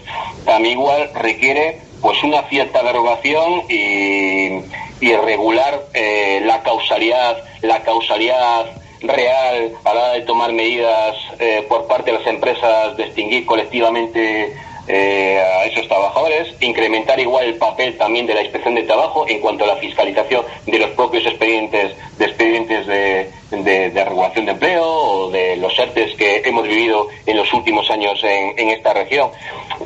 también 0.45 0.79
igual 0.79 1.09
requiere 1.15 1.79
pues 2.01 2.23
una 2.23 2.43
cierta 2.43 2.81
derogación 2.81 3.63
y, 3.69 4.61
y 5.01 5.15
regular 5.15 5.87
eh, 5.93 6.41
la 6.45 6.63
causalidad, 6.63 7.37
la 7.61 7.83
causalidad 7.83 8.65
real 9.01 9.73
a 9.83 9.93
la 9.93 9.99
hora 9.99 10.13
de 10.13 10.21
tomar 10.21 10.53
medidas 10.53 11.15
por 11.67 11.87
parte 11.87 12.11
de 12.11 12.19
las 12.19 12.27
empresas 12.27 12.95
de 12.97 13.05
extinguir 13.05 13.47
colectivamente 13.47 14.53
eh, 14.87 15.39
a 15.39 15.65
esos 15.65 15.87
trabajadores, 15.87 16.55
incrementar 16.59 17.19
igual 17.19 17.45
el 17.45 17.55
papel 17.55 17.97
también 17.97 18.25
de 18.25 18.33
la 18.33 18.41
inspección 18.41 18.75
de 18.75 18.83
trabajo 18.83 19.25
en 19.27 19.39
cuanto 19.39 19.63
a 19.63 19.67
la 19.67 19.75
fiscalización 19.75 20.43
de 20.65 20.79
los 20.79 20.89
propios 20.91 21.25
expedientes 21.25 21.95
de 22.17 22.25
expedientes 22.25 22.87
de, 22.87 23.31
regulación 24.03 24.45
de 24.45 24.51
empleo 24.51 24.85
o 24.85 25.31
de 25.31 25.55
los 25.57 25.77
ERTES 25.77 26.15
que 26.15 26.41
hemos 26.45 26.67
vivido 26.67 27.07
en 27.25 27.37
los 27.37 27.51
últimos 27.53 27.89
años 27.89 28.19
en, 28.23 28.69
esta 28.69 28.93
región. 28.93 29.29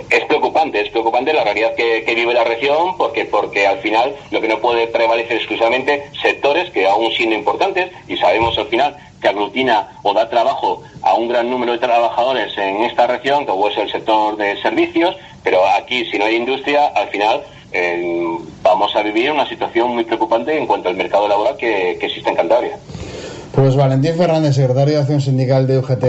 Es 0.09 0.25
preocupante, 0.25 0.81
es 0.81 0.89
preocupante 0.89 1.33
la 1.33 1.43
realidad 1.43 1.75
que, 1.75 2.03
vive 2.15 2.33
la 2.33 2.43
región 2.43 2.97
porque, 2.97 3.25
porque 3.25 3.67
al 3.67 3.79
final 3.79 4.15
lo 4.31 4.41
que 4.41 4.47
no 4.47 4.59
puede 4.59 4.87
prevalecer 4.87 5.37
exclusivamente 5.37 6.09
sectores 6.21 6.69
que 6.71 6.87
aún 6.87 7.11
siendo 7.11 7.35
importantes 7.35 7.91
y 8.07 8.17
sabemos 8.17 8.57
al 8.57 8.67
final 8.67 8.97
que 9.25 9.29
aglutina 9.29 9.89
o 10.03 10.13
da 10.13 10.29
trabajo 10.29 10.83
a 11.01 11.15
un 11.15 11.27
gran 11.27 11.49
número 11.49 11.73
de 11.73 11.79
trabajadores 11.79 12.53
en 12.57 12.83
esta 12.83 13.07
región, 13.07 13.45
como 13.45 13.69
es 13.69 13.77
el 13.77 13.89
sector 13.89 14.37
de 14.37 14.55
servicios, 14.61 15.17
pero 15.43 15.65
aquí 15.65 16.05
si 16.05 16.19
no 16.19 16.25
hay 16.25 16.35
industria, 16.35 16.93
al 16.93 17.07
final 17.09 17.41
eh, 17.71 18.37
vamos 18.61 18.95
a 18.95 19.01
vivir 19.01 19.31
una 19.31 19.49
situación 19.49 19.95
muy 19.95 20.03
preocupante 20.03 20.55
en 20.55 20.67
cuanto 20.67 20.89
al 20.89 20.95
mercado 20.95 21.27
laboral 21.27 21.57
que, 21.57 21.93
existe 21.93 22.29
en 22.29 22.35
Cantabria. 22.35 22.77
Pues 23.51 23.75
Valentín 23.75 24.13
Fernández, 24.15 24.53
secretario 24.53 24.93
de 24.93 24.99
Acción 24.99 25.21
Sindical 25.21 25.65
de 25.65 25.79
UGT 25.79 26.03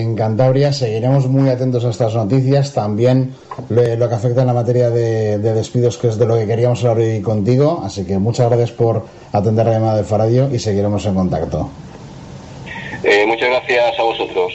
en 0.00 0.16
Cantabria, 0.16 0.72
seguiremos 0.72 1.26
muy 1.26 1.50
atentos 1.50 1.84
a 1.84 1.90
estas 1.90 2.14
noticias, 2.14 2.72
también 2.72 3.34
lo, 3.68 4.08
que 4.08 4.14
afecta 4.14 4.42
en 4.42 4.46
la 4.46 4.54
materia 4.54 4.88
de, 4.88 5.36
despidos, 5.38 5.98
que 5.98 6.08
es 6.08 6.16
de 6.16 6.24
lo 6.24 6.36
que 6.36 6.46
queríamos 6.46 6.82
hablar 6.84 7.04
hoy 7.04 7.20
contigo, 7.20 7.82
así 7.84 8.06
que 8.06 8.18
muchas 8.18 8.48
gracias 8.48 8.70
por 8.70 9.04
atender 9.32 9.66
la 9.66 9.72
llamada 9.72 9.96
de 9.96 10.04
Faradio 10.04 10.48
y 10.50 10.58
seguiremos 10.58 11.04
en 11.04 11.14
contacto. 11.16 11.68
Eh, 13.02 13.26
muchas 13.26 13.48
gracias 13.48 13.98
a 13.98 14.02
vosotros. 14.02 14.52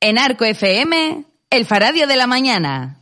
En 0.00 0.18
Arco 0.18 0.44
FM, 0.44 1.24
el 1.50 1.66
Faradio 1.66 2.06
de 2.06 2.16
la 2.16 2.26
Mañana. 2.26 3.00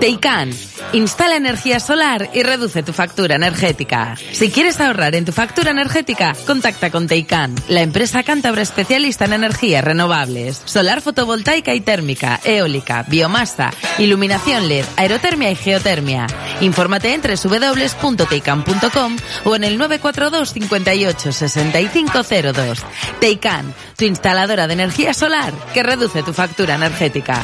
Teican 0.00 0.50
Instala 0.92 1.36
energía 1.36 1.80
solar 1.80 2.30
y 2.32 2.42
reduce 2.42 2.82
tu 2.82 2.92
factura 2.92 3.34
energética. 3.34 4.16
Si 4.32 4.50
quieres 4.50 4.80
ahorrar 4.80 5.14
en 5.14 5.24
tu 5.24 5.32
factura 5.32 5.72
energética, 5.72 6.34
contacta 6.46 6.90
con 6.90 7.08
Teican, 7.08 7.54
la 7.68 7.82
empresa 7.82 8.22
cántabra 8.22 8.62
especialista 8.62 9.24
en 9.24 9.32
energías 9.32 9.84
renovables, 9.84 10.62
solar 10.64 11.02
fotovoltaica 11.02 11.74
y 11.74 11.80
térmica, 11.80 12.40
eólica, 12.44 13.04
biomasa, 13.08 13.72
iluminación 13.98 14.68
LED, 14.68 14.84
aerotermia 14.96 15.50
y 15.50 15.56
geotermia. 15.56 16.28
Infórmate 16.60 17.12
en 17.12 17.20
www.teican.com 17.20 19.16
o 19.44 19.56
en 19.56 19.64
el 19.64 19.78
942 19.78 20.52
58 20.52 21.32
6502. 21.32 22.78
Teican, 23.20 23.74
tu 23.96 24.04
instaladora 24.04 24.66
de 24.66 24.72
energía 24.74 25.12
solar 25.14 25.52
que 25.74 25.82
reduce 25.82 26.22
tu 26.22 26.32
factura 26.32 26.76
energética. 26.76 27.42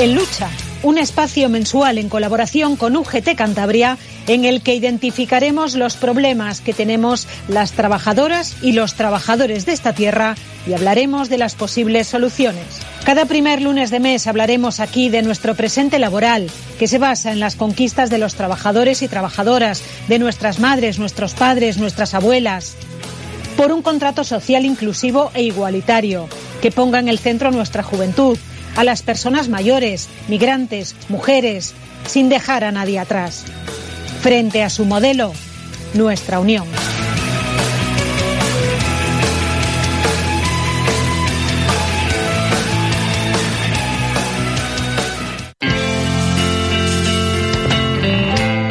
En 0.00 0.14
Lucha, 0.14 0.48
un 0.82 0.96
espacio 0.96 1.50
mensual 1.50 1.98
en 1.98 2.08
colaboración 2.08 2.76
con 2.76 2.96
UGT 2.96 3.34
Cantabria 3.36 3.98
en 4.28 4.46
el 4.46 4.62
que 4.62 4.74
identificaremos 4.74 5.74
los 5.74 5.96
problemas 5.96 6.62
que 6.62 6.72
tenemos 6.72 7.28
las 7.48 7.72
trabajadoras 7.72 8.56
y 8.62 8.72
los 8.72 8.94
trabajadores 8.94 9.66
de 9.66 9.72
esta 9.72 9.92
tierra 9.92 10.36
y 10.66 10.72
hablaremos 10.72 11.28
de 11.28 11.36
las 11.36 11.54
posibles 11.54 12.06
soluciones. 12.06 12.64
Cada 13.04 13.26
primer 13.26 13.60
lunes 13.60 13.90
de 13.90 14.00
mes 14.00 14.26
hablaremos 14.26 14.80
aquí 14.80 15.10
de 15.10 15.20
nuestro 15.20 15.54
presente 15.54 15.98
laboral, 15.98 16.48
que 16.78 16.88
se 16.88 16.96
basa 16.96 17.30
en 17.30 17.38
las 17.38 17.56
conquistas 17.56 18.08
de 18.08 18.16
los 18.16 18.36
trabajadores 18.36 19.02
y 19.02 19.08
trabajadoras, 19.08 19.82
de 20.08 20.18
nuestras 20.18 20.60
madres, 20.60 20.98
nuestros 20.98 21.34
padres, 21.34 21.76
nuestras 21.76 22.14
abuelas, 22.14 22.74
por 23.58 23.70
un 23.70 23.82
contrato 23.82 24.24
social 24.24 24.64
inclusivo 24.64 25.30
e 25.34 25.42
igualitario, 25.42 26.26
que 26.62 26.70
ponga 26.70 27.00
en 27.00 27.08
el 27.08 27.18
centro 27.18 27.50
nuestra 27.50 27.82
juventud, 27.82 28.38
a 28.76 28.84
las 28.84 29.02
personas 29.02 29.48
mayores, 29.48 30.08
migrantes, 30.28 30.94
mujeres, 31.08 31.74
sin 32.06 32.28
dejar 32.28 32.64
a 32.64 32.72
nadie 32.72 32.98
atrás. 32.98 33.44
Frente 34.22 34.62
a 34.62 34.70
su 34.70 34.84
modelo, 34.84 35.32
nuestra 35.94 36.40
unión. 36.40 36.66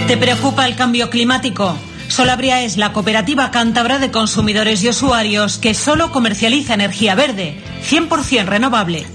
¿Te 0.10 0.18
preocupa 0.18 0.66
el 0.66 0.76
cambio 0.76 1.12
climático? 1.12 1.78
Solabria 2.08 2.64
es 2.64 2.78
la 2.78 2.92
cooperativa 2.94 3.52
cántabra 3.52 4.00
de 4.00 4.10
consumidores 4.10 4.84
y 4.84 4.90
usuarios 4.90 5.60
que 5.60 5.76
solo 5.76 6.12
comercializa 6.12 6.74
energía 6.74 7.14
verde, 7.14 7.62
100% 7.88 8.46
renovable. 8.46 9.06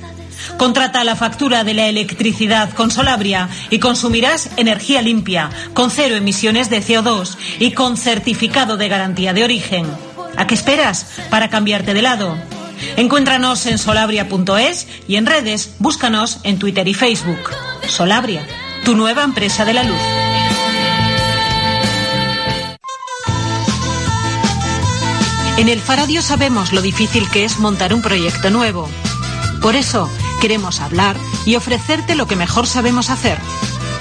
Contrata 0.57 1.05
la 1.05 1.17
factura 1.17 1.65
de 1.65 1.75
la 1.75 1.87
electricidad 1.87 2.73
con 2.73 2.91
Solabria 2.91 3.49
y 3.71 3.79
consumirás 3.79 4.51
energía 4.57 5.03
limpia, 5.03 5.51
con 5.73 5.91
cero 5.91 6.17
emisiones 6.17 6.71
de 6.71 6.83
CO2 6.83 7.37
y 7.59 7.73
con 7.73 7.97
certificado 7.97 8.77
de 8.77 8.89
garantía 8.89 9.33
de 9.33 9.45
origen. 9.45 9.87
¿A 10.37 10.47
qué 10.47 10.55
esperas 10.55 11.07
para 11.31 11.49
cambiarte 11.49 11.95
de 11.95 12.03
lado? 12.03 12.37
Encuéntranos 12.97 13.67
en 13.67 13.79
solabria.es 13.79 14.87
y 15.09 15.17
en 15.17 15.27
redes 15.27 15.75
búscanos 15.79 16.39
en 16.43 16.59
Twitter 16.59 16.87
y 16.89 16.95
Facebook. 16.95 17.51
Solabria, 17.89 18.47
tu 18.85 18.95
nueva 18.97 19.23
empresa 19.23 19.65
de 19.65 19.75
la 19.75 19.85
luz. 19.85 20.01
En 25.57 25.69
el 25.69 25.81
Faradio 25.81 26.21
sabemos 26.21 26.73
lo 26.73 26.83
difícil 26.83 27.31
que 27.31 27.45
es 27.45 27.59
montar 27.59 27.95
un 27.95 28.03
proyecto 28.03 28.51
nuevo. 28.51 28.89
Por 29.63 29.77
eso 29.77 30.11
queremos 30.45 30.81
hablar 30.81 31.17
y 31.47 31.57
ofrecerte 31.57 32.15
lo 32.15 32.27
que 32.27 32.37
mejor 32.37 32.67
sabemos 32.67 33.09
hacer, 33.09 33.39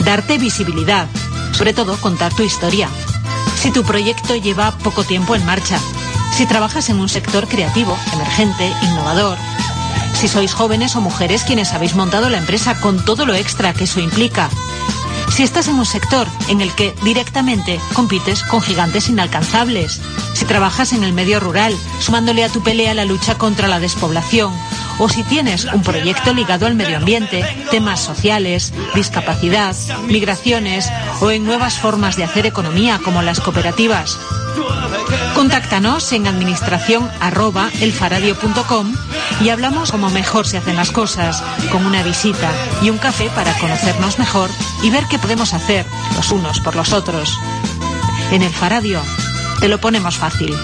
darte 0.03 0.37
visibilidad, 0.37 1.07
sobre 1.53 1.71
todo 1.71 1.95
contar 2.01 2.33
tu 2.33 2.43
historia. 2.43 2.89
Si 3.55 3.71
tu 3.71 3.83
proyecto 3.83 4.35
lleva 4.35 4.77
poco 4.79 5.05
tiempo 5.05 5.35
en 5.35 5.45
marcha, 5.45 5.79
si 6.35 6.45
trabajas 6.45 6.89
en 6.89 6.99
un 6.99 7.07
sector 7.07 7.47
creativo, 7.47 7.97
emergente, 8.11 8.69
innovador, 8.81 9.37
si 10.13 10.27
sois 10.27 10.53
jóvenes 10.53 10.97
o 10.97 11.01
mujeres 11.01 11.45
quienes 11.45 11.71
habéis 11.71 11.95
montado 11.95 12.29
la 12.29 12.39
empresa 12.39 12.77
con 12.81 13.05
todo 13.05 13.25
lo 13.25 13.35
extra 13.35 13.73
que 13.73 13.85
eso 13.85 14.01
implica, 14.01 14.49
si 15.31 15.43
estás 15.43 15.69
en 15.69 15.75
un 15.75 15.85
sector 15.85 16.27
en 16.49 16.59
el 16.59 16.73
que 16.75 16.93
directamente 17.03 17.79
compites 17.93 18.43
con 18.43 18.61
gigantes 18.61 19.07
inalcanzables, 19.07 20.01
si 20.33 20.43
trabajas 20.43 20.91
en 20.91 21.05
el 21.05 21.13
medio 21.13 21.39
rural, 21.39 21.73
sumándole 22.01 22.43
a 22.43 22.49
tu 22.49 22.61
pelea 22.61 22.93
la 22.93 23.05
lucha 23.05 23.37
contra 23.37 23.69
la 23.69 23.79
despoblación, 23.79 24.53
o 24.99 25.09
si 25.09 25.23
tienes 25.23 25.65
un 25.65 25.81
proyecto 25.81 26.33
ligado 26.33 26.65
al 26.65 26.75
medio 26.75 26.97
ambiente, 26.97 27.43
temas 27.71 27.99
sociales, 27.99 28.73
discapacidad, 28.95 29.75
migraciones 30.07 30.91
o 31.21 31.31
en 31.31 31.45
nuevas 31.45 31.79
formas 31.79 32.15
de 32.15 32.23
hacer 32.23 32.45
economía 32.45 32.99
como 33.03 33.21
las 33.21 33.39
cooperativas. 33.39 34.17
Contáctanos 35.35 36.11
en 36.13 36.27
administración 36.27 37.09
y 39.41 39.49
hablamos 39.49 39.91
cómo 39.91 40.09
mejor 40.09 40.45
se 40.45 40.57
hacen 40.57 40.75
las 40.75 40.91
cosas, 40.91 41.43
con 41.71 41.85
una 41.85 42.03
visita 42.03 42.51
y 42.81 42.89
un 42.89 42.97
café 42.97 43.29
para 43.35 43.57
conocernos 43.57 44.19
mejor 44.19 44.49
y 44.83 44.89
ver 44.89 45.05
qué 45.09 45.17
podemos 45.17 45.53
hacer 45.53 45.85
los 46.15 46.31
unos 46.31 46.59
por 46.59 46.75
los 46.75 46.93
otros. 46.93 47.37
En 48.31 48.41
el 48.41 48.53
Faradio 48.53 49.01
te 49.59 49.67
lo 49.67 49.79
ponemos 49.79 50.17
fácil. 50.17 50.55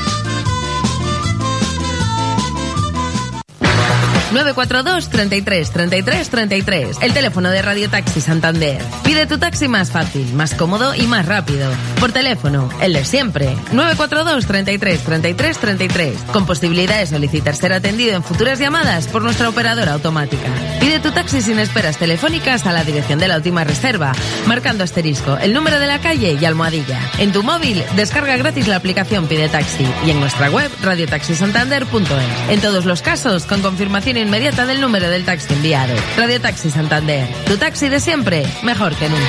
942 4.31 5.09
33 5.09 5.71
33 5.71 6.29
33. 6.29 6.97
El 7.01 7.13
teléfono 7.13 7.49
de 7.49 7.61
Radio 7.63 7.89
Taxi 7.89 8.21
Santander. 8.21 8.79
Pide 9.03 9.25
tu 9.25 9.39
taxi 9.39 9.67
más 9.67 9.91
fácil, 9.91 10.31
más 10.33 10.53
cómodo 10.53 10.93
y 10.93 11.07
más 11.07 11.25
rápido. 11.25 11.71
Por 11.99 12.11
teléfono, 12.11 12.69
el 12.79 12.93
de 12.93 13.05
siempre. 13.05 13.55
942 13.71 14.45
33 14.45 15.01
33 15.01 15.57
33. 15.57 16.17
Con 16.31 16.45
posibilidad 16.45 16.99
de 16.99 17.07
solicitar 17.07 17.55
ser 17.55 17.73
atendido 17.73 18.15
en 18.15 18.23
futuras 18.23 18.59
llamadas 18.59 19.07
por 19.07 19.23
nuestra 19.23 19.49
operadora 19.49 19.93
automática. 19.93 20.47
Pide 20.79 20.99
tu 20.99 21.11
taxi 21.11 21.41
sin 21.41 21.57
esperas 21.59 21.97
telefónicas 21.97 22.67
a 22.67 22.71
la 22.71 22.83
dirección 22.83 23.17
de 23.17 23.27
la 23.27 23.37
última 23.37 23.63
reserva, 23.63 24.11
marcando 24.45 24.83
asterisco, 24.83 25.37
el 25.37 25.53
número 25.53 25.79
de 25.79 25.87
la 25.87 25.99
calle 25.99 26.37
y 26.39 26.45
almohadilla. 26.45 26.99
En 27.17 27.31
tu 27.31 27.41
móvil, 27.41 27.83
descarga 27.95 28.37
gratis 28.37 28.67
la 28.67 28.75
aplicación 28.75 29.27
Pide 29.27 29.49
Taxi 29.49 29.87
y 30.05 30.11
en 30.11 30.19
nuestra 30.19 30.51
web 30.51 30.71
radiotaxisantander.es. 30.83 32.49
En 32.49 32.61
todos 32.61 32.85
los 32.85 33.01
casos, 33.01 33.45
con 33.45 33.61
confirmación 33.61 34.18
inmediata 34.21 34.65
del 34.65 34.81
número 34.81 35.09
del 35.09 35.25
taxi 35.25 35.53
enviado. 35.53 35.95
Radio 36.17 36.39
Taxi 36.41 36.69
Santander. 36.69 37.27
Tu 37.45 37.57
taxi 37.57 37.89
de 37.89 37.99
siempre, 37.99 38.43
mejor 38.63 38.95
que 38.95 39.09
nunca. 39.09 39.23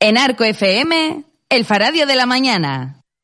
En 0.00 0.16
Arco 0.18 0.44
FM, 0.44 1.24
el 1.48 1.64
Faradio 1.64 2.06
de 2.06 2.16
la 2.16 2.26
Mañana. 2.26 2.97